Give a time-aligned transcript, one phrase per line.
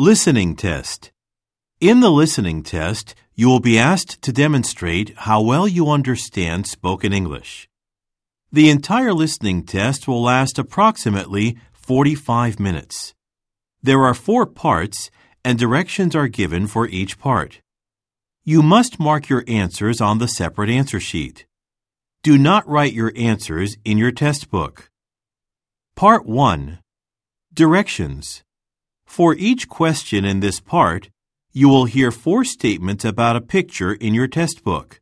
[0.00, 1.10] Listening test.
[1.80, 7.12] In the listening test, you will be asked to demonstrate how well you understand spoken
[7.12, 7.68] English.
[8.52, 13.12] The entire listening test will last approximately 45 minutes.
[13.82, 15.10] There are four parts
[15.44, 17.60] and directions are given for each part.
[18.44, 21.44] You must mark your answers on the separate answer sheet.
[22.22, 24.92] Do not write your answers in your test book.
[25.96, 26.78] Part 1
[27.52, 28.44] Directions
[29.08, 31.08] For each question in this part,
[31.50, 35.00] you will hear four statements about a picture in your test book.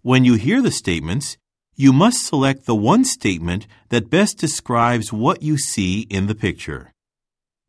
[0.00, 1.36] When you hear the statements,
[1.76, 6.94] you must select the one statement that best describes what you see in the picture.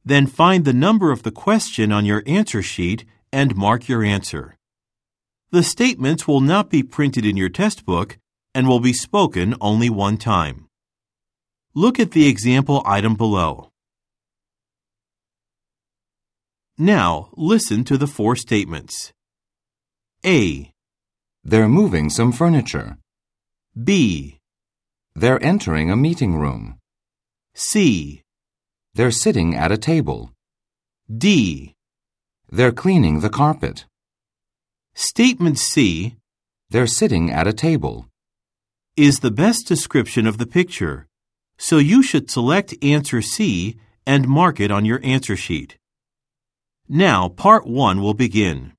[0.05, 4.55] Then find the number of the question on your answer sheet and mark your answer.
[5.51, 8.17] The statements will not be printed in your test book
[8.55, 10.69] and will be spoken only one time.
[11.75, 13.73] Look at the example item below.
[16.77, 19.11] Now, listen to the four statements.
[20.23, 20.71] A.
[21.43, 22.97] They're moving some furniture.
[23.83, 24.37] B.
[25.15, 26.77] They're entering a meeting room.
[27.55, 28.21] C.
[28.93, 30.31] They're sitting at a table.
[31.09, 31.73] D.
[32.51, 33.85] They're cleaning the carpet.
[34.93, 36.15] Statement C
[36.69, 38.05] They're sitting at a table.
[38.95, 41.07] is the best description of the picture,
[41.57, 45.77] so you should select answer C and mark it on your answer sheet.
[46.89, 48.76] Now, part 1 will begin.